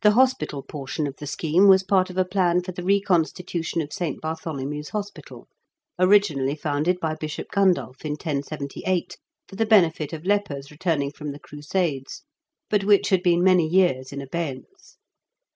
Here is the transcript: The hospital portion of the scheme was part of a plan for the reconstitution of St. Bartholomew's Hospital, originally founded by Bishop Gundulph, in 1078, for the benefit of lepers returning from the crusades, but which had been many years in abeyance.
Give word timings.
The 0.00 0.12
hospital 0.12 0.62
portion 0.62 1.06
of 1.06 1.16
the 1.18 1.26
scheme 1.26 1.68
was 1.68 1.82
part 1.82 2.08
of 2.08 2.16
a 2.16 2.24
plan 2.24 2.62
for 2.62 2.72
the 2.72 2.82
reconstitution 2.82 3.82
of 3.82 3.92
St. 3.92 4.22
Bartholomew's 4.22 4.88
Hospital, 4.88 5.48
originally 5.98 6.54
founded 6.54 6.98
by 6.98 7.14
Bishop 7.14 7.48
Gundulph, 7.52 8.06
in 8.06 8.12
1078, 8.12 9.18
for 9.46 9.56
the 9.56 9.66
benefit 9.66 10.14
of 10.14 10.24
lepers 10.24 10.70
returning 10.70 11.10
from 11.10 11.32
the 11.32 11.38
crusades, 11.40 12.22
but 12.70 12.84
which 12.84 13.10
had 13.10 13.22
been 13.22 13.44
many 13.44 13.66
years 13.68 14.14
in 14.14 14.22
abeyance. 14.22 14.96